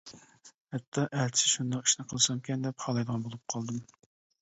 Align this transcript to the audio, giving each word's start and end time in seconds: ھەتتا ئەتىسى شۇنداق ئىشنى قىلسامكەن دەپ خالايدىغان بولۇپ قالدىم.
ھەتتا 0.75 1.03
ئەتىسى 1.19 1.53
شۇنداق 1.53 1.91
ئىشنى 1.91 2.09
قىلسامكەن 2.09 2.67
دەپ 2.69 2.83
خالايدىغان 2.89 3.31
بولۇپ 3.31 3.57
قالدىم. 3.57 3.89